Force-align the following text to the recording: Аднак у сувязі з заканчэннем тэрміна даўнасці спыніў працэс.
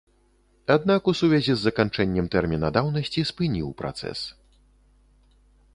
Аднак 0.75 1.01
у 1.11 1.13
сувязі 1.19 1.51
з 1.51 1.57
заканчэннем 1.67 2.31
тэрміна 2.37 2.67
даўнасці 2.79 3.27
спыніў 3.33 3.69
працэс. 3.83 4.27